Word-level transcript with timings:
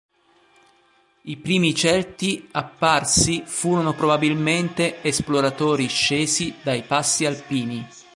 I 1.25 1.37
primi 1.37 1.75
Celti 1.75 2.47
apparsi 2.53 3.43
furono 3.45 3.93
probabilmente 3.93 4.99
esploratori 5.03 5.87
scesi 5.89 6.55
dai 6.63 6.81
passi 6.81 7.27
alpini. 7.27 7.87